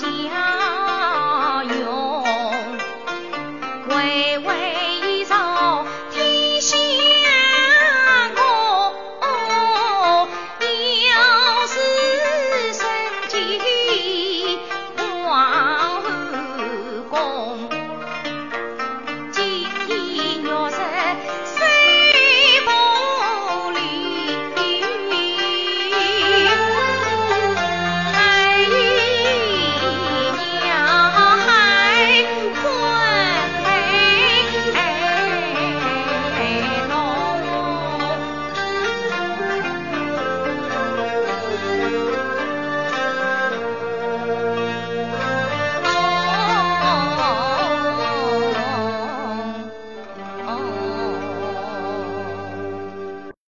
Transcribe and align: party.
party. 0.00 0.47